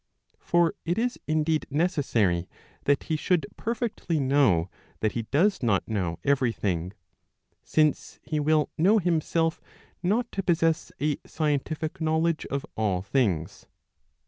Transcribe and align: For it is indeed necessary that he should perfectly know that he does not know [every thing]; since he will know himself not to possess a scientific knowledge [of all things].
For 0.39 0.73
it 0.83 0.97
is 0.97 1.19
indeed 1.27 1.67
necessary 1.69 2.49
that 2.85 3.03
he 3.03 3.15
should 3.15 3.45
perfectly 3.55 4.19
know 4.19 4.67
that 5.01 5.11
he 5.11 5.27
does 5.29 5.61
not 5.61 5.87
know 5.87 6.17
[every 6.23 6.51
thing]; 6.51 6.93
since 7.63 8.19
he 8.23 8.39
will 8.39 8.71
know 8.79 8.97
himself 8.97 9.61
not 10.01 10.31
to 10.31 10.41
possess 10.41 10.91
a 10.99 11.17
scientific 11.27 12.01
knowledge 12.01 12.47
[of 12.47 12.65
all 12.75 13.03
things]. 13.03 13.67